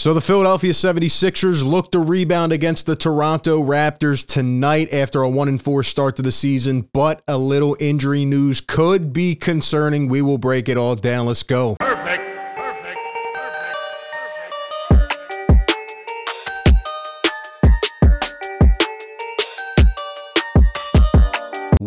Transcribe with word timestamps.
So 0.00 0.14
the 0.14 0.20
Philadelphia 0.20 0.70
76ers 0.70 1.64
look 1.64 1.90
to 1.90 1.98
rebound 1.98 2.52
against 2.52 2.86
the 2.86 2.94
Toronto 2.94 3.60
Raptors 3.60 4.24
tonight 4.24 4.92
after 4.92 5.22
a 5.22 5.28
1 5.28 5.48
and 5.48 5.60
4 5.60 5.82
start 5.82 6.14
to 6.14 6.22
the 6.22 6.30
season, 6.30 6.88
but 6.92 7.20
a 7.26 7.36
little 7.36 7.76
injury 7.80 8.24
news 8.24 8.60
could 8.60 9.12
be 9.12 9.34
concerning. 9.34 10.06
We 10.08 10.22
will 10.22 10.38
break 10.38 10.68
it 10.68 10.76
all 10.76 10.94
down. 10.94 11.26
Let's 11.26 11.42
go. 11.42 11.76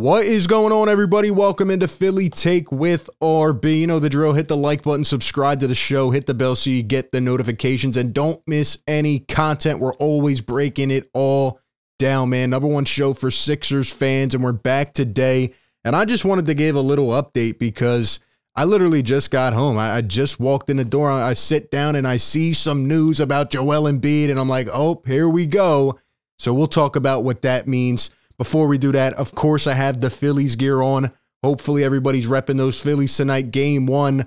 What 0.02 0.26
is 0.26 0.48
going 0.48 0.74
on, 0.74 0.90
everybody? 0.90 1.30
Welcome 1.30 1.70
into 1.70 1.88
Philly 1.88 2.28
Take 2.28 2.72
with 2.72 3.08
RB. 3.22 3.82
You 3.82 3.86
know 3.86 4.00
the 4.00 4.10
drill. 4.10 4.34
Hit 4.34 4.48
the 4.48 4.58
like 4.58 4.82
button, 4.82 5.06
subscribe 5.06 5.60
to 5.60 5.68
the 5.68 5.76
show, 5.76 6.10
hit 6.10 6.26
the 6.26 6.34
bell 6.34 6.56
so 6.56 6.72
you 6.72 6.82
get 6.82 7.12
the 7.12 7.22
notifications, 7.22 7.96
and 7.98 8.12
don't 8.12 8.42
miss 8.48 8.82
any 8.88 9.20
content. 9.20 9.80
We're 9.80 9.94
always 9.94 10.42
breaking 10.42 10.90
it 10.90 11.08
all 11.14 11.60
down, 12.00 12.32
man. 12.32 12.50
Number 12.50 12.68
one 12.68 12.86
show 12.86 13.14
for 13.14 13.30
Sixers 13.30 13.94
fans, 13.94 14.34
and 14.34 14.44
we're 14.44 14.54
back 14.54 14.96
today. 14.96 15.54
And 15.86 15.96
I 15.96 16.06
just 16.06 16.26
wanted 16.26 16.48
to 16.48 16.56
give 16.56 16.76
a 16.76 16.82
little 16.82 17.10
update 17.10 17.60
because 17.60 18.22
I 18.56 18.64
literally 18.64 19.04
just 19.04 19.30
got 19.30 19.54
home. 19.54 19.78
I, 19.78 19.98
I 19.98 20.02
just 20.02 20.40
walked 20.40 20.72
in 20.72 20.78
the 20.78 20.84
door. 20.84 21.12
I 21.12 21.36
sit 21.36 21.70
down 21.70 21.96
and 21.96 22.08
I 22.08 22.18
see 22.18 22.54
some 22.54 22.88
news 22.88 23.20
about 23.20 23.52
Joel 23.52 23.84
Embiid, 23.84 24.32
and 24.32 24.40
I'm 24.40 24.50
like, 24.50 24.68
oh, 24.74 25.04
here 25.06 25.30
we 25.30 25.46
go. 25.46 26.00
So 26.40 26.56
we'll 26.56 26.66
talk 26.66 26.96
about 26.96 27.24
what 27.24 27.44
that 27.44 27.68
means. 27.68 28.10
Before 28.42 28.68
we 28.68 28.80
do 28.80 28.92
that, 28.94 29.14
of 29.14 29.36
course, 29.36 29.68
I 29.68 29.76
have 29.76 30.02
the 30.02 30.10
Phillies 30.10 30.56
gear 30.56 30.82
on. 30.82 31.12
Hopefully, 31.44 31.84
everybody's 31.84 32.26
repping 32.26 32.58
those 32.58 32.82
Phillies 32.82 33.16
tonight. 33.16 33.52
Game 33.52 33.86
one 33.86 34.26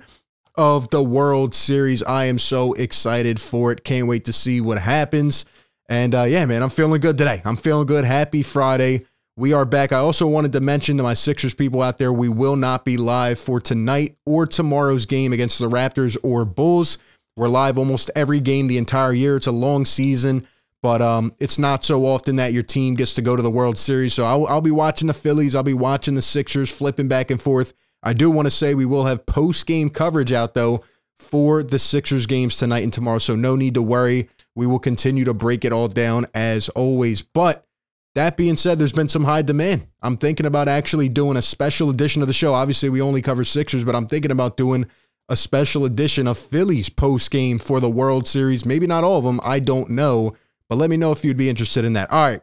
of 0.55 0.89
the 0.89 1.03
World 1.03 1.53
Series. 1.53 2.01
I 2.01 2.23
am 2.23 2.39
so 2.39 2.71
excited 2.75 3.41
for 3.41 3.73
it. 3.73 3.83
Can't 3.83 4.07
wait 4.07 4.23
to 4.23 4.31
see 4.31 4.61
what 4.61 4.77
happens. 4.77 5.43
And 5.89 6.15
uh, 6.15 6.23
yeah, 6.23 6.45
man, 6.45 6.63
I'm 6.63 6.69
feeling 6.69 7.01
good 7.01 7.17
today. 7.17 7.41
I'm 7.43 7.57
feeling 7.57 7.87
good. 7.87 8.05
Happy 8.05 8.41
Friday. 8.41 9.05
We 9.35 9.51
are 9.51 9.65
back. 9.65 9.91
I 9.91 9.97
also 9.97 10.27
wanted 10.27 10.53
to 10.53 10.61
mention 10.61 10.95
to 10.95 11.03
my 11.03 11.13
Sixers 11.13 11.53
people 11.53 11.81
out 11.81 11.97
there, 11.97 12.13
we 12.13 12.29
will 12.29 12.55
not 12.55 12.85
be 12.85 12.95
live 12.95 13.37
for 13.37 13.59
tonight 13.59 14.15
or 14.25 14.47
tomorrow's 14.47 15.05
game 15.05 15.33
against 15.33 15.59
the 15.59 15.69
Raptors 15.69 16.15
or 16.23 16.45
Bulls. 16.45 16.99
We're 17.35 17.49
live 17.49 17.77
almost 17.77 18.09
every 18.15 18.39
game 18.39 18.67
the 18.67 18.77
entire 18.77 19.11
year. 19.11 19.35
It's 19.35 19.47
a 19.47 19.51
long 19.51 19.83
season 19.83 20.47
but 20.85 21.01
um, 21.01 21.33
it's 21.39 21.57
not 21.57 21.83
so 21.83 22.05
often 22.05 22.35
that 22.35 22.53
your 22.53 22.61
team 22.61 22.93
gets 22.93 23.15
to 23.15 23.21
go 23.23 23.35
to 23.35 23.41
the 23.41 23.49
World 23.49 23.75
Series. 23.75 24.13
So 24.13 24.23
I'll, 24.23 24.45
I'll 24.45 24.61
be 24.61 24.69
watching 24.69 25.07
the 25.07 25.15
Phillies. 25.15 25.55
I'll 25.55 25.63
be 25.63 25.73
watching 25.73 26.13
the 26.13 26.21
Sixers 26.21 26.69
flipping 26.71 27.07
back 27.07 27.31
and 27.31 27.41
forth. 27.41 27.73
I 28.03 28.13
do 28.13 28.29
want 28.29 28.45
to 28.45 28.51
say 28.51 28.75
we 28.75 28.85
will 28.85 29.05
have 29.05 29.25
post 29.25 29.65
game 29.65 29.89
coverage 29.89 30.31
out 30.31 30.53
though 30.53 30.83
for 31.17 31.63
the 31.63 31.79
Sixers 31.79 32.27
games 32.27 32.55
tonight 32.55 32.83
and 32.83 32.93
tomorrow. 32.93 33.17
So 33.17 33.35
no 33.35 33.55
need 33.55 33.73
to 33.73 33.81
worry. 33.81 34.29
We 34.53 34.67
will 34.67 34.77
continue 34.77 35.25
to 35.25 35.33
break 35.33 35.65
it 35.65 35.73
all 35.73 35.87
down 35.87 36.27
as 36.35 36.69
always. 36.69 37.23
But 37.23 37.65
that 38.13 38.37
being 38.37 38.55
said, 38.55 38.77
there's 38.77 38.93
been 38.93 39.09
some 39.09 39.23
high 39.23 39.41
demand. 39.41 39.87
I'm 40.03 40.17
thinking 40.17 40.45
about 40.45 40.67
actually 40.67 41.09
doing 41.09 41.35
a 41.35 41.41
special 41.41 41.89
edition 41.89 42.21
of 42.21 42.27
the 42.27 42.33
show. 42.35 42.53
Obviously, 42.53 42.89
we 42.89 43.01
only 43.01 43.23
cover 43.23 43.43
Sixers, 43.43 43.83
but 43.83 43.95
I'm 43.95 44.05
thinking 44.05 44.29
about 44.29 44.55
doing 44.55 44.85
a 45.29 45.35
special 45.35 45.83
edition 45.83 46.27
of 46.27 46.37
Phillies 46.37 46.89
post 46.89 47.31
game 47.31 47.57
for 47.57 47.79
the 47.79 47.89
World 47.89 48.27
Series. 48.27 48.67
Maybe 48.67 48.85
not 48.85 49.03
all 49.03 49.17
of 49.17 49.23
them. 49.23 49.41
I 49.43 49.57
don't 49.57 49.89
know. 49.89 50.35
But 50.69 50.77
let 50.77 50.89
me 50.89 50.97
know 50.97 51.11
if 51.11 51.23
you'd 51.23 51.37
be 51.37 51.49
interested 51.49 51.85
in 51.85 51.93
that. 51.93 52.11
All 52.11 52.23
right, 52.23 52.41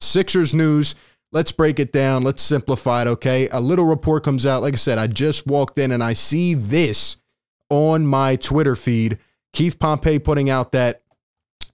Sixers 0.00 0.54
news. 0.54 0.94
Let's 1.32 1.50
break 1.50 1.80
it 1.80 1.92
down. 1.92 2.22
Let's 2.22 2.42
simplify 2.42 3.02
it, 3.02 3.08
okay? 3.08 3.48
A 3.48 3.60
little 3.60 3.86
report 3.86 4.22
comes 4.22 4.46
out. 4.46 4.62
Like 4.62 4.74
I 4.74 4.76
said, 4.76 4.98
I 4.98 5.08
just 5.08 5.48
walked 5.48 5.78
in 5.80 5.90
and 5.90 6.02
I 6.02 6.12
see 6.12 6.54
this 6.54 7.16
on 7.70 8.06
my 8.06 8.36
Twitter 8.36 8.76
feed. 8.76 9.18
Keith 9.52 9.80
Pompey 9.80 10.20
putting 10.20 10.48
out 10.48 10.70
that 10.72 11.02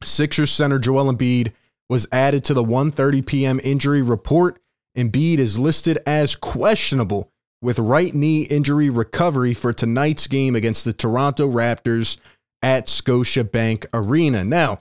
Sixers 0.03 0.51
center 0.51 0.79
Joel 0.79 1.13
Embiid 1.13 1.53
was 1.91 2.07
added 2.11 2.45
to 2.45 2.55
the 2.55 2.65
1:30 2.65 3.27
p.m. 3.27 3.61
injury 3.63 4.01
report. 4.01 4.63
Embiid 4.97 5.39
is 5.39 5.59
listed 5.59 5.99
as 6.07 6.35
questionable 6.35 7.31
with 7.61 7.79
right 7.79 8.15
knee 8.15 8.43
injury 8.45 8.89
recovery 8.89 9.53
for 9.53 9.73
tonight's 9.73 10.27
game 10.27 10.57
against 10.57 10.85
the 10.85 10.93
Toronto 10.93 11.49
Raptors 11.51 12.17
at 12.63 12.87
Scotiabank 12.87 13.87
Arena. 13.93 14.43
Now, 14.45 14.81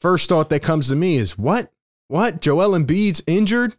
first 0.00 0.28
thought 0.28 0.50
that 0.50 0.62
comes 0.62 0.88
to 0.88 0.96
me 0.96 1.16
is 1.16 1.38
what? 1.38 1.72
What? 2.08 2.40
Joel 2.40 2.78
Embiid's 2.78 3.22
injured? 3.26 3.76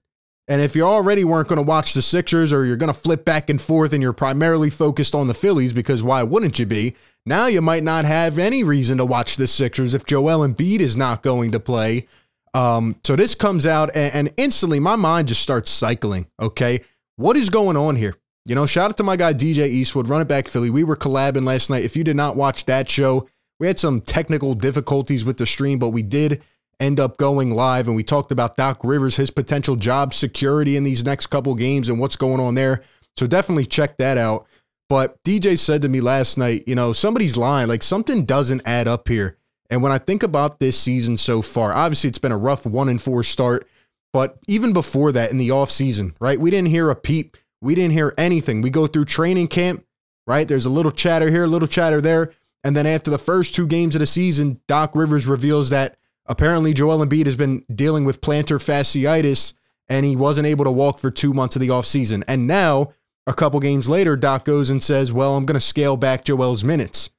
And 0.47 0.61
if 0.61 0.75
you 0.75 0.83
already 0.83 1.23
weren't 1.23 1.47
going 1.47 1.57
to 1.57 1.67
watch 1.67 1.93
the 1.93 2.01
Sixers 2.01 2.51
or 2.51 2.65
you're 2.65 2.77
going 2.77 2.93
to 2.93 2.99
flip 2.99 3.23
back 3.23 3.49
and 3.49 3.61
forth 3.61 3.93
and 3.93 4.01
you're 4.01 4.11
primarily 4.11 4.69
focused 4.69 5.15
on 5.15 5.27
the 5.27 5.33
Phillies 5.33 5.71
because 5.71 6.03
why 6.03 6.23
wouldn't 6.23 6.59
you 6.59 6.65
be? 6.65 6.95
Now 7.25 7.45
you 7.45 7.61
might 7.61 7.83
not 7.83 8.05
have 8.05 8.39
any 8.39 8.63
reason 8.63 8.97
to 8.97 9.05
watch 9.05 9.37
the 9.37 9.47
Sixers 9.47 9.93
if 9.93 10.05
Joel 10.05 10.47
Embiid 10.47 10.79
is 10.79 10.97
not 10.97 11.21
going 11.21 11.51
to 11.51 11.59
play. 11.59 12.07
Um, 12.53 12.97
so 13.05 13.15
this 13.15 13.35
comes 13.35 13.65
out 13.65 13.95
and, 13.95 14.13
and 14.13 14.33
instantly 14.35 14.79
my 14.79 14.95
mind 14.95 15.27
just 15.27 15.41
starts 15.41 15.71
cycling. 15.71 16.27
Okay. 16.41 16.81
What 17.15 17.37
is 17.37 17.49
going 17.49 17.77
on 17.77 17.95
here? 17.95 18.15
You 18.45 18.55
know, 18.55 18.65
shout 18.65 18.89
out 18.89 18.97
to 18.97 19.03
my 19.03 19.15
guy 19.15 19.33
DJ 19.33 19.67
Eastwood, 19.67 20.09
run 20.09 20.21
it 20.21 20.27
back 20.27 20.47
Philly. 20.47 20.69
We 20.69 20.83
were 20.83 20.97
collabing 20.97 21.45
last 21.45 21.69
night. 21.69 21.83
If 21.83 21.95
you 21.95 22.03
did 22.03 22.15
not 22.15 22.35
watch 22.35 22.65
that 22.65 22.89
show, 22.89 23.27
we 23.61 23.67
had 23.67 23.77
some 23.77 24.01
technical 24.01 24.55
difficulties 24.55 25.23
with 25.23 25.37
the 25.37 25.45
stream, 25.45 25.77
but 25.77 25.89
we 25.89 26.01
did 26.01 26.41
end 26.79 26.99
up 26.99 27.17
going 27.17 27.51
live 27.51 27.85
and 27.85 27.95
we 27.95 28.01
talked 28.01 28.31
about 28.31 28.57
Doc 28.57 28.83
Rivers, 28.83 29.17
his 29.17 29.29
potential 29.29 29.75
job 29.75 30.15
security 30.15 30.75
in 30.77 30.83
these 30.83 31.05
next 31.05 31.27
couple 31.27 31.53
games 31.53 31.87
and 31.87 31.99
what's 31.99 32.15
going 32.15 32.39
on 32.39 32.55
there. 32.55 32.81
So 33.17 33.27
definitely 33.27 33.67
check 33.67 33.97
that 33.97 34.17
out. 34.17 34.47
But 34.89 35.23
DJ 35.23 35.59
said 35.59 35.83
to 35.83 35.89
me 35.89 36.01
last 36.01 36.39
night, 36.39 36.63
you 36.65 36.73
know, 36.73 36.91
somebody's 36.91 37.37
lying. 37.37 37.67
Like 37.67 37.83
something 37.83 38.25
doesn't 38.25 38.63
add 38.65 38.87
up 38.87 39.07
here. 39.07 39.37
And 39.69 39.83
when 39.83 39.91
I 39.91 39.99
think 39.99 40.23
about 40.23 40.59
this 40.59 40.79
season 40.79 41.19
so 41.19 41.43
far, 41.43 41.71
obviously 41.71 42.07
it's 42.07 42.17
been 42.17 42.31
a 42.31 42.37
rough 42.39 42.65
one 42.65 42.89
and 42.89 42.99
four 42.99 43.21
start. 43.21 43.67
But 44.11 44.39
even 44.47 44.73
before 44.73 45.11
that 45.11 45.29
in 45.29 45.37
the 45.37 45.49
offseason, 45.49 46.15
right? 46.19 46.39
We 46.39 46.49
didn't 46.49 46.69
hear 46.69 46.89
a 46.89 46.95
peep. 46.95 47.37
We 47.61 47.75
didn't 47.75 47.93
hear 47.93 48.15
anything. 48.17 48.63
We 48.63 48.71
go 48.71 48.87
through 48.87 49.05
training 49.05 49.49
camp, 49.49 49.85
right? 50.25 50.47
There's 50.47 50.65
a 50.65 50.71
little 50.71 50.91
chatter 50.91 51.29
here, 51.29 51.43
a 51.43 51.47
little 51.47 51.67
chatter 51.67 52.01
there. 52.01 52.33
And 52.63 52.75
then 52.75 52.85
after 52.85 53.09
the 53.09 53.17
first 53.17 53.55
two 53.55 53.67
games 53.67 53.95
of 53.95 53.99
the 53.99 54.05
season, 54.05 54.61
Doc 54.67 54.95
Rivers 54.95 55.25
reveals 55.25 55.69
that 55.71 55.97
apparently 56.25 56.73
Joel 56.73 57.05
Embiid 57.05 57.25
has 57.25 57.35
been 57.35 57.65
dealing 57.73 58.05
with 58.05 58.21
plantar 58.21 58.59
fasciitis 58.59 59.53
and 59.89 60.05
he 60.05 60.15
wasn't 60.15 60.47
able 60.47 60.65
to 60.65 60.71
walk 60.71 60.99
for 60.99 61.11
two 61.11 61.33
months 61.33 61.55
of 61.55 61.61
the 61.61 61.67
offseason. 61.67 62.23
And 62.27 62.47
now, 62.47 62.93
a 63.27 63.33
couple 63.33 63.59
games 63.59 63.89
later, 63.89 64.15
Doc 64.15 64.45
goes 64.45 64.69
and 64.69 64.81
says, 64.81 65.11
Well, 65.11 65.35
I'm 65.35 65.45
going 65.45 65.55
to 65.55 65.61
scale 65.61 65.97
back 65.97 66.23
Joel's 66.23 66.63
minutes. 66.63 67.09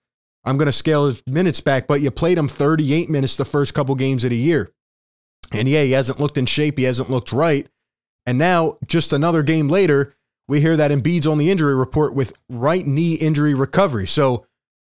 I'm 0.44 0.56
going 0.56 0.66
to 0.66 0.72
scale 0.72 1.06
his 1.06 1.22
minutes 1.26 1.60
back, 1.60 1.86
but 1.86 2.00
you 2.00 2.10
played 2.10 2.38
him 2.38 2.48
38 2.48 3.09
minutes 3.09 3.36
the 3.36 3.44
first 3.44 3.74
couple 3.74 3.94
games 3.94 4.24
of 4.24 4.30
the 4.30 4.36
year. 4.36 4.72
And 5.53 5.69
yeah, 5.69 5.82
he 5.82 5.92
hasn't 5.92 6.19
looked 6.19 6.38
in 6.38 6.47
shape. 6.47 6.78
He 6.78 6.84
hasn't 6.84 7.10
looked 7.10 7.32
right. 7.32 7.69
And 8.26 8.38
now, 8.38 8.78
just 8.86 9.12
another 9.12 9.42
game 9.42 9.69
later, 9.69 10.14
we 10.48 10.60
hear 10.60 10.76
that 10.76 10.91
Embiid's 10.91 11.26
on 11.26 11.38
the 11.38 11.50
injury 11.50 11.74
report 11.74 12.14
with 12.14 12.32
right 12.48 12.86
knee 12.86 13.14
injury 13.14 13.54
recovery. 13.54 14.06
So 14.06 14.47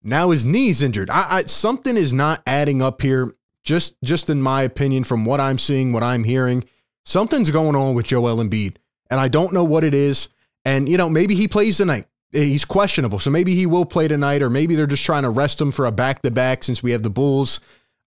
now 0.02 0.30
his 0.30 0.44
knee's 0.44 0.82
injured. 0.82 1.10
I, 1.10 1.26
I, 1.28 1.42
something 1.44 1.96
is 1.96 2.12
not 2.12 2.42
adding 2.46 2.82
up 2.82 3.02
here. 3.02 3.34
Just 3.64 3.96
just 4.02 4.30
in 4.30 4.40
my 4.40 4.62
opinion, 4.62 5.04
from 5.04 5.24
what 5.24 5.40
I'm 5.40 5.58
seeing, 5.58 5.92
what 5.92 6.02
I'm 6.02 6.24
hearing, 6.24 6.64
something's 7.04 7.50
going 7.50 7.76
on 7.76 7.94
with 7.94 8.06
Joel 8.06 8.42
Embiid, 8.42 8.76
and 9.10 9.20
I 9.20 9.28
don't 9.28 9.52
know 9.52 9.64
what 9.64 9.84
it 9.84 9.92
is. 9.92 10.28
And 10.64 10.88
you 10.88 10.96
know, 10.96 11.10
maybe 11.10 11.34
he 11.34 11.48
plays 11.48 11.76
tonight. 11.76 12.06
He's 12.30 12.64
questionable, 12.64 13.18
so 13.18 13.30
maybe 13.30 13.54
he 13.54 13.66
will 13.66 13.84
play 13.84 14.08
tonight, 14.08 14.42
or 14.42 14.48
maybe 14.48 14.74
they're 14.74 14.86
just 14.86 15.04
trying 15.04 15.24
to 15.24 15.30
rest 15.30 15.60
him 15.60 15.72
for 15.72 15.86
a 15.86 15.92
back 15.92 16.22
to 16.22 16.30
back 16.30 16.64
since 16.64 16.82
we 16.82 16.92
have 16.92 17.02
the 17.02 17.10
Bulls. 17.10 17.60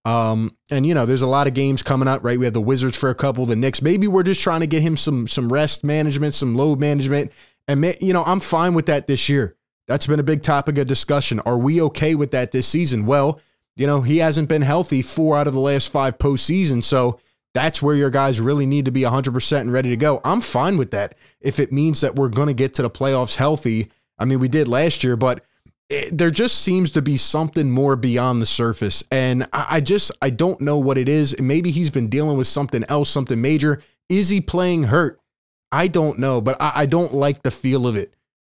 Um, 0.03 0.57
and 0.71 0.85
you 0.85 0.95
know, 0.95 1.05
there's 1.05 1.21
a 1.21 1.27
lot 1.27 1.47
of 1.47 1.53
games 1.53 1.83
coming 1.83 2.07
up, 2.07 2.23
right? 2.23 2.39
We 2.39 2.45
have 2.45 2.53
the 2.53 2.61
Wizards 2.61 2.97
for 2.97 3.09
a 3.09 3.15
couple, 3.15 3.45
the 3.45 3.55
Knicks. 3.55 3.81
Maybe 3.81 4.07
we're 4.07 4.23
just 4.23 4.41
trying 4.41 4.61
to 4.61 4.67
get 4.67 4.81
him 4.81 4.97
some 4.97 5.27
some 5.27 5.51
rest 5.51 5.83
management, 5.83 6.33
some 6.33 6.55
load 6.55 6.79
management, 6.79 7.31
and 7.67 7.83
you 8.01 8.13
know, 8.13 8.23
I'm 8.23 8.39
fine 8.39 8.73
with 8.73 8.87
that 8.87 9.07
this 9.07 9.29
year. 9.29 9.55
That's 9.87 10.07
been 10.07 10.19
a 10.19 10.23
big 10.23 10.43
topic 10.43 10.77
of 10.77 10.87
discussion. 10.87 11.39
Are 11.41 11.57
we 11.57 11.81
okay 11.81 12.15
with 12.15 12.31
that 12.31 12.51
this 12.51 12.67
season? 12.67 13.05
Well, 13.05 13.39
you 13.75 13.87
know, 13.87 14.01
he 14.01 14.17
hasn't 14.17 14.49
been 14.49 14.61
healthy 14.61 15.01
four 15.01 15.37
out 15.37 15.47
of 15.47 15.53
the 15.53 15.59
last 15.59 15.91
five 15.91 16.17
postseasons. 16.17 16.83
So 16.83 17.19
that's 17.53 17.81
where 17.81 17.95
your 17.95 18.09
guys 18.09 18.39
really 18.39 18.65
need 18.65 18.85
to 18.85 18.91
be 18.91 19.01
100% 19.01 19.61
and 19.61 19.73
ready 19.73 19.89
to 19.89 19.97
go. 19.97 20.21
I'm 20.23 20.41
fine 20.41 20.77
with 20.77 20.91
that 20.91 21.15
if 21.39 21.59
it 21.59 21.71
means 21.71 22.01
that 22.01 22.15
we're 22.15 22.29
going 22.29 22.47
to 22.47 22.53
get 22.53 22.73
to 22.75 22.81
the 22.81 22.89
playoffs 22.89 23.35
healthy. 23.35 23.89
I 24.17 24.25
mean, 24.25 24.39
we 24.39 24.47
did 24.47 24.67
last 24.67 25.03
year, 25.03 25.17
but 25.17 25.43
it, 25.89 26.17
there 26.17 26.31
just 26.31 26.61
seems 26.61 26.91
to 26.91 27.01
be 27.01 27.17
something 27.17 27.69
more 27.69 27.95
beyond 27.95 28.41
the 28.41 28.45
surface. 28.45 29.03
And 29.11 29.43
I, 29.51 29.67
I 29.71 29.81
just, 29.81 30.11
I 30.21 30.29
don't 30.29 30.61
know 30.61 30.77
what 30.77 30.97
it 30.97 31.09
is. 31.09 31.39
Maybe 31.39 31.71
he's 31.71 31.89
been 31.89 32.07
dealing 32.07 32.37
with 32.37 32.47
something 32.47 32.85
else, 32.87 33.09
something 33.09 33.41
major. 33.41 33.81
Is 34.07 34.29
he 34.29 34.39
playing 34.39 34.83
hurt? 34.83 35.19
I 35.71 35.87
don't 35.87 36.19
know, 36.19 36.39
but 36.39 36.61
I, 36.61 36.71
I 36.75 36.85
don't 36.85 37.13
like 37.13 37.43
the 37.43 37.51
feel 37.51 37.87
of 37.87 37.95
it. 37.95 38.13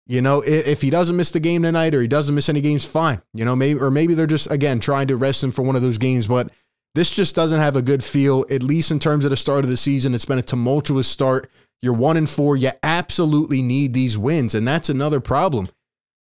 You 0.06 0.20
know, 0.20 0.40
if, 0.40 0.66
if 0.66 0.82
he 0.82 0.90
doesn't 0.90 1.16
miss 1.16 1.30
the 1.30 1.40
game 1.40 1.62
tonight 1.62 1.94
or 1.94 2.00
he 2.02 2.08
doesn't 2.08 2.34
miss 2.34 2.48
any 2.48 2.60
games, 2.60 2.84
fine. 2.84 3.22
You 3.32 3.44
know, 3.44 3.54
maybe 3.54 3.78
or 3.80 3.90
maybe 3.90 4.14
they're 4.14 4.26
just 4.26 4.50
again 4.50 4.80
trying 4.80 5.06
to 5.08 5.16
rest 5.16 5.44
him 5.44 5.52
for 5.52 5.62
one 5.62 5.76
of 5.76 5.82
those 5.82 5.98
games, 5.98 6.26
but 6.26 6.50
this 6.94 7.10
just 7.10 7.34
doesn't 7.34 7.60
have 7.60 7.76
a 7.76 7.82
good 7.82 8.04
feel, 8.04 8.44
at 8.50 8.62
least 8.62 8.90
in 8.90 8.98
terms 8.98 9.24
of 9.24 9.30
the 9.30 9.36
start 9.36 9.64
of 9.64 9.70
the 9.70 9.76
season. 9.76 10.14
It's 10.14 10.26
been 10.26 10.38
a 10.38 10.42
tumultuous 10.42 11.08
start. 11.08 11.50
You're 11.80 11.94
one 11.94 12.16
and 12.16 12.28
four. 12.28 12.56
You 12.56 12.72
absolutely 12.82 13.62
need 13.62 13.94
these 13.94 14.18
wins, 14.18 14.54
and 14.54 14.68
that's 14.68 14.88
another 14.88 15.18
problem. 15.20 15.68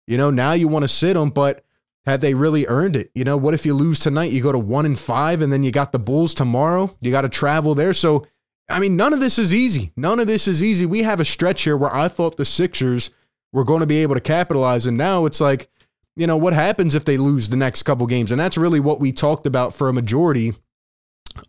You 0.08 0.18
know, 0.18 0.30
now 0.30 0.54
you 0.54 0.68
want 0.68 0.84
to 0.84 0.90
sit 0.90 1.16
them, 1.16 1.32
but 1.32 1.64
Have 2.06 2.22
they 2.22 2.34
really 2.34 2.66
earned 2.66 2.96
it? 2.96 3.12
You 3.14 3.24
know, 3.24 3.38
what 3.38 3.54
if 3.54 3.68
you 3.68 3.74
lose 3.76 4.00
tonight? 4.00 4.32
You 4.32 4.42
go 4.42 4.52
to 4.52 4.58
one 4.58 4.86
and 4.86 4.98
five, 4.98 5.42
and 5.42 5.54
then 5.54 5.64
you 5.64 5.72
got 5.72 5.92
the 5.92 6.00
Bulls 6.00 6.34
tomorrow. 6.34 6.96
You 7.00 7.12
got 7.12 7.22
to 7.22 7.30
travel 7.30 7.76
there. 7.76 7.94
So, 7.94 8.26
I 8.68 8.80
mean, 8.80 8.96
none 8.96 9.14
of 9.14 9.20
this 9.20 9.38
is 9.38 9.54
easy. 9.54 9.92
None 9.96 10.20
of 10.20 10.26
this 10.26 10.48
is 10.48 10.64
easy. 10.64 10.88
We 10.88 11.04
have 11.04 11.20
a 11.20 11.26
stretch 11.26 11.64
here 11.64 11.78
where 11.78 11.94
I 11.94 12.08
thought 12.08 12.38
the 12.38 12.46
Sixers 12.46 13.12
were 13.52 13.64
going 13.64 13.82
to 13.82 13.88
be 13.88 14.02
able 14.02 14.16
to 14.16 14.22
capitalize, 14.22 14.86
and 14.86 14.98
now 14.98 15.26
it's 15.26 15.42
like, 15.42 15.70
you 16.16 16.28
know, 16.28 16.38
what 16.38 16.54
happens 16.54 16.96
if 16.96 17.06
they 17.06 17.18
lose 17.18 17.50
the 17.50 17.58
next 17.58 17.84
couple 17.84 18.06
games? 18.08 18.32
And 18.32 18.40
that's 18.40 18.58
really 18.58 18.80
what 18.80 19.00
we 19.00 19.12
talked 19.12 19.46
about 19.46 19.74
for 19.74 19.90
a 19.90 19.94
majority 19.94 20.54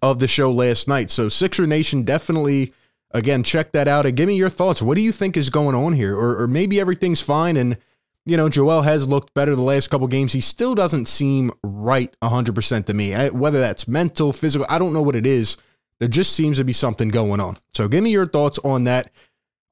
of 0.02 0.18
the 0.18 0.28
show 0.28 0.52
last 0.52 0.86
night. 0.86 1.10
So, 1.10 1.28
Sixer 1.28 1.66
Nation, 1.66 2.04
definitely, 2.04 2.72
again, 3.10 3.42
check 3.42 3.72
that 3.72 3.88
out 3.88 4.06
and 4.06 4.16
give 4.16 4.28
me 4.28 4.36
your 4.36 4.50
thoughts. 4.50 4.80
What 4.80 4.94
do 4.94 5.00
you 5.00 5.12
think 5.12 5.36
is 5.36 5.50
going 5.50 5.74
on 5.74 5.94
here? 5.94 6.16
Or, 6.16 6.42
or 6.42 6.46
maybe 6.46 6.78
everything's 6.78 7.20
fine 7.20 7.56
and 7.56 7.76
you 8.26 8.36
know, 8.36 8.48
Joel 8.48 8.82
has 8.82 9.08
looked 9.08 9.34
better 9.34 9.56
the 9.56 9.62
last 9.62 9.88
couple 9.88 10.06
games. 10.06 10.32
He 10.32 10.40
still 10.40 10.74
doesn't 10.74 11.06
seem 11.06 11.52
right 11.62 12.14
100% 12.22 12.86
to 12.86 12.94
me. 12.94 13.14
I, 13.14 13.28
whether 13.30 13.60
that's 13.60 13.88
mental, 13.88 14.32
physical, 14.32 14.66
I 14.68 14.78
don't 14.78 14.92
know 14.92 15.02
what 15.02 15.16
it 15.16 15.26
is. 15.26 15.56
There 15.98 16.08
just 16.08 16.34
seems 16.34 16.58
to 16.58 16.64
be 16.64 16.72
something 16.72 17.08
going 17.08 17.40
on. 17.40 17.58
So 17.74 17.88
give 17.88 18.04
me 18.04 18.10
your 18.10 18.26
thoughts 18.26 18.58
on 18.60 18.84
that. 18.84 19.10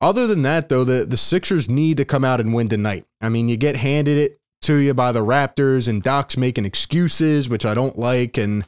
Other 0.01 0.27
than 0.27 0.43
that, 0.43 0.69
though, 0.69 0.85
the, 0.85 1.05
the 1.05 1.17
Sixers 1.17 1.69
need 1.69 1.97
to 1.97 2.05
come 2.05 2.25
out 2.25 2.41
and 2.41 2.55
win 2.55 2.69
tonight. 2.69 3.05
I 3.21 3.29
mean, 3.29 3.49
you 3.49 3.57
get 3.57 3.77
handed 3.77 4.19
it 4.19 4.41
to 4.63 4.77
you 4.77 4.95
by 4.95 5.13
the 5.13 5.21
Raptors, 5.21 5.89
and 5.89 6.03
Doc's 6.03 6.37
making 6.37 6.65
excuses, 6.65 7.49
which 7.49 7.67
I 7.67 7.75
don't 7.75 7.99
like. 7.99 8.39
And, 8.39 8.65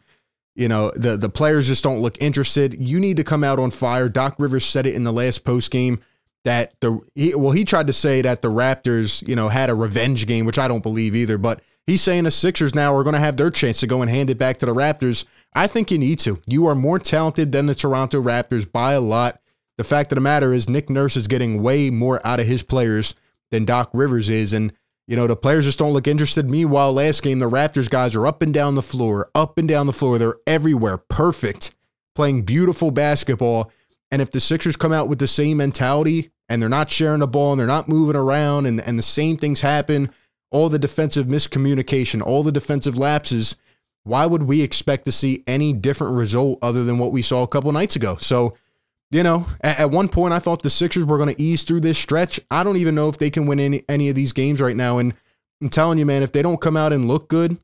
you 0.56 0.68
know, 0.68 0.90
the, 0.96 1.16
the 1.16 1.28
players 1.28 1.68
just 1.68 1.84
don't 1.84 2.00
look 2.00 2.20
interested. 2.20 2.76
You 2.80 2.98
need 2.98 3.16
to 3.18 3.24
come 3.24 3.44
out 3.44 3.58
on 3.58 3.70
fire. 3.70 4.08
Doc 4.08 4.36
Rivers 4.38 4.64
said 4.64 4.86
it 4.86 4.94
in 4.94 5.04
the 5.04 5.12
last 5.12 5.44
post 5.44 5.70
game 5.70 6.00
that 6.44 6.72
the 6.80 7.00
he, 7.14 7.34
well 7.34 7.52
he 7.52 7.64
tried 7.64 7.86
to 7.86 7.92
say 7.92 8.22
that 8.22 8.42
the 8.42 8.48
Raptors 8.48 9.26
you 9.28 9.36
know 9.36 9.48
had 9.48 9.70
a 9.70 9.74
revenge 9.74 10.26
game, 10.26 10.46
which 10.46 10.58
I 10.58 10.68
don't 10.68 10.82
believe 10.82 11.14
either. 11.14 11.38
But 11.38 11.60
he's 11.86 12.02
saying 12.02 12.24
the 12.24 12.30
Sixers 12.30 12.74
now 12.74 12.94
are 12.94 13.02
going 13.02 13.14
to 13.14 13.20
have 13.20 13.36
their 13.36 13.50
chance 13.50 13.80
to 13.80 13.86
go 13.86 14.00
and 14.02 14.10
hand 14.10 14.30
it 14.30 14.38
back 14.38 14.58
to 14.58 14.66
the 14.66 14.74
Raptors. 14.74 15.24
I 15.54 15.66
think 15.66 15.90
you 15.90 15.98
need 15.98 16.18
to. 16.20 16.40
You 16.46 16.66
are 16.66 16.74
more 16.74 16.98
talented 16.98 17.52
than 17.52 17.66
the 17.66 17.74
Toronto 17.74 18.22
Raptors 18.22 18.70
by 18.70 18.92
a 18.92 19.00
lot. 19.00 19.39
The 19.80 19.84
fact 19.84 20.12
of 20.12 20.16
the 20.16 20.20
matter 20.20 20.52
is 20.52 20.68
Nick 20.68 20.90
Nurse 20.90 21.16
is 21.16 21.26
getting 21.26 21.62
way 21.62 21.88
more 21.88 22.24
out 22.26 22.38
of 22.38 22.46
his 22.46 22.62
players 22.62 23.14
than 23.50 23.64
Doc 23.64 23.88
Rivers 23.94 24.28
is, 24.28 24.52
and 24.52 24.72
you 25.06 25.16
know 25.16 25.26
the 25.26 25.34
players 25.34 25.64
just 25.64 25.78
don't 25.78 25.94
look 25.94 26.06
interested. 26.06 26.50
Meanwhile, 26.50 26.92
last 26.92 27.22
game 27.22 27.38
the 27.38 27.48
Raptors 27.48 27.88
guys 27.88 28.14
are 28.14 28.26
up 28.26 28.42
and 28.42 28.52
down 28.52 28.74
the 28.74 28.82
floor, 28.82 29.30
up 29.34 29.56
and 29.56 29.66
down 29.66 29.86
the 29.86 29.94
floor. 29.94 30.18
They're 30.18 30.36
everywhere, 30.46 30.98
perfect, 30.98 31.74
playing 32.14 32.42
beautiful 32.42 32.90
basketball 32.90 33.72
and 34.10 34.20
if 34.20 34.30
the 34.30 34.40
Sixers 34.40 34.76
come 34.76 34.92
out 34.92 35.08
with 35.08 35.18
the 35.18 35.26
same 35.26 35.58
mentality 35.58 36.30
and 36.48 36.60
they're 36.60 36.68
not 36.68 36.90
sharing 36.90 37.20
the 37.20 37.28
ball 37.28 37.52
and 37.52 37.60
they're 37.60 37.66
not 37.66 37.88
moving 37.88 38.16
around 38.16 38.66
and, 38.66 38.80
and 38.80 38.98
the 38.98 39.02
same 39.02 39.36
things 39.36 39.60
happen, 39.60 40.10
all 40.50 40.68
the 40.68 40.78
defensive 40.78 41.26
miscommunication, 41.26 42.20
all 42.20 42.42
the 42.42 42.52
defensive 42.52 42.98
lapses, 42.98 43.56
why 44.02 44.26
would 44.26 44.44
we 44.44 44.62
expect 44.62 45.04
to 45.04 45.12
see 45.12 45.44
any 45.46 45.72
different 45.72 46.16
result 46.16 46.58
other 46.60 46.84
than 46.84 46.98
what 46.98 47.12
we 47.12 47.22
saw 47.22 47.42
a 47.42 47.48
couple 47.48 47.70
nights 47.70 47.94
ago? 47.94 48.16
So, 48.20 48.56
you 49.10 49.22
know, 49.22 49.46
at, 49.60 49.80
at 49.80 49.90
one 49.90 50.08
point 50.08 50.32
I 50.32 50.38
thought 50.38 50.62
the 50.62 50.70
Sixers 50.70 51.04
were 51.04 51.18
going 51.18 51.34
to 51.34 51.42
ease 51.42 51.62
through 51.64 51.80
this 51.80 51.98
stretch. 51.98 52.40
I 52.50 52.62
don't 52.64 52.76
even 52.76 52.94
know 52.94 53.08
if 53.08 53.18
they 53.18 53.30
can 53.30 53.46
win 53.46 53.60
any, 53.60 53.82
any 53.88 54.08
of 54.08 54.14
these 54.14 54.32
games 54.32 54.60
right 54.60 54.76
now. 54.76 54.98
And 54.98 55.14
I'm 55.60 55.68
telling 55.68 55.98
you, 55.98 56.06
man, 56.06 56.22
if 56.22 56.32
they 56.32 56.42
don't 56.42 56.60
come 56.60 56.76
out 56.76 56.92
and 56.92 57.08
look 57.08 57.28
good 57.28 57.58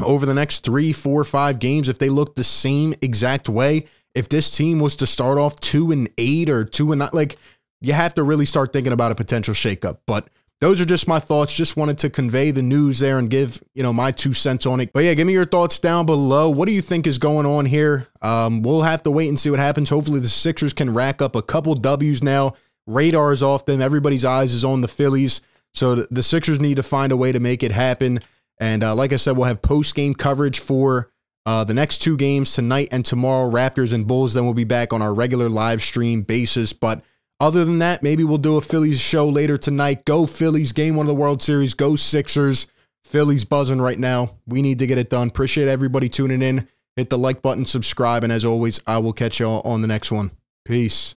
over 0.00 0.26
the 0.26 0.34
next 0.34 0.64
three, 0.64 0.92
four, 0.92 1.24
five 1.24 1.58
games, 1.58 1.88
if 1.88 1.98
they 1.98 2.08
look 2.08 2.34
the 2.34 2.44
same 2.44 2.94
exact 3.00 3.48
way, 3.48 3.86
if 4.14 4.28
this 4.28 4.50
team 4.50 4.80
was 4.80 4.96
to 4.96 5.06
start 5.06 5.38
off 5.38 5.60
two 5.60 5.92
and 5.92 6.08
eight 6.18 6.50
or 6.50 6.64
two 6.64 6.92
and 6.92 6.98
not, 6.98 7.14
like 7.14 7.36
you 7.80 7.92
have 7.92 8.14
to 8.14 8.22
really 8.22 8.46
start 8.46 8.72
thinking 8.72 8.92
about 8.92 9.12
a 9.12 9.16
potential 9.16 9.54
shakeup. 9.54 9.98
But 10.06 10.28
those 10.60 10.80
are 10.80 10.86
just 10.86 11.06
my 11.06 11.18
thoughts. 11.18 11.52
Just 11.52 11.76
wanted 11.76 11.98
to 11.98 12.10
convey 12.10 12.50
the 12.50 12.62
news 12.62 12.98
there 12.98 13.18
and 13.18 13.28
give 13.28 13.62
you 13.74 13.82
know 13.82 13.92
my 13.92 14.10
two 14.10 14.32
cents 14.32 14.66
on 14.66 14.80
it. 14.80 14.92
But 14.92 15.04
yeah, 15.04 15.14
give 15.14 15.26
me 15.26 15.32
your 15.32 15.46
thoughts 15.46 15.78
down 15.78 16.06
below. 16.06 16.48
What 16.48 16.66
do 16.66 16.72
you 16.72 16.82
think 16.82 17.06
is 17.06 17.18
going 17.18 17.46
on 17.46 17.66
here? 17.66 18.08
Um, 18.22 18.62
we'll 18.62 18.82
have 18.82 19.02
to 19.04 19.10
wait 19.10 19.28
and 19.28 19.38
see 19.38 19.50
what 19.50 19.60
happens. 19.60 19.90
Hopefully, 19.90 20.20
the 20.20 20.28
Sixers 20.28 20.72
can 20.72 20.94
rack 20.94 21.20
up 21.20 21.36
a 21.36 21.42
couple 21.42 21.74
W's 21.74 22.22
now. 22.22 22.54
Radar 22.86 23.32
is 23.32 23.42
off 23.42 23.66
them. 23.66 23.80
Everybody's 23.80 24.24
eyes 24.24 24.54
is 24.54 24.64
on 24.64 24.80
the 24.80 24.88
Phillies. 24.88 25.40
So 25.74 25.94
the 25.94 26.22
Sixers 26.22 26.60
need 26.60 26.76
to 26.76 26.82
find 26.82 27.12
a 27.12 27.16
way 27.16 27.32
to 27.32 27.40
make 27.40 27.62
it 27.62 27.72
happen. 27.72 28.20
And 28.58 28.82
uh, 28.82 28.94
like 28.94 29.12
I 29.12 29.16
said, 29.16 29.36
we'll 29.36 29.46
have 29.46 29.60
post 29.60 29.94
game 29.94 30.14
coverage 30.14 30.58
for 30.58 31.10
uh, 31.44 31.64
the 31.64 31.74
next 31.74 31.98
two 31.98 32.16
games 32.16 32.54
tonight 32.54 32.88
and 32.90 33.04
tomorrow, 33.04 33.50
Raptors 33.50 33.92
and 33.92 34.06
Bulls. 34.06 34.32
Then 34.32 34.44
we'll 34.44 34.54
be 34.54 34.64
back 34.64 34.92
on 34.92 35.02
our 35.02 35.12
regular 35.12 35.48
live 35.48 35.82
stream 35.82 36.22
basis. 36.22 36.72
But 36.72 37.02
other 37.40 37.64
than 37.64 37.78
that, 37.78 38.02
maybe 38.02 38.24
we'll 38.24 38.38
do 38.38 38.56
a 38.56 38.60
Phillies 38.60 39.00
show 39.00 39.28
later 39.28 39.58
tonight. 39.58 40.04
Go 40.04 40.26
Phillies, 40.26 40.72
game 40.72 40.96
one 40.96 41.04
of 41.04 41.08
the 41.08 41.14
World 41.14 41.42
Series. 41.42 41.74
Go 41.74 41.96
Sixers. 41.96 42.66
Phillies 43.04 43.44
buzzing 43.44 43.80
right 43.80 43.98
now. 43.98 44.36
We 44.46 44.62
need 44.62 44.80
to 44.80 44.86
get 44.86 44.98
it 44.98 45.10
done. 45.10 45.28
Appreciate 45.28 45.68
everybody 45.68 46.08
tuning 46.08 46.42
in. 46.42 46.68
Hit 46.96 47.10
the 47.10 47.18
like 47.18 47.42
button, 47.42 47.64
subscribe, 47.64 48.24
and 48.24 48.32
as 48.32 48.44
always, 48.44 48.80
I 48.86 48.98
will 48.98 49.12
catch 49.12 49.38
y'all 49.38 49.60
on 49.64 49.82
the 49.82 49.88
next 49.88 50.10
one. 50.10 50.30
Peace. 50.64 51.14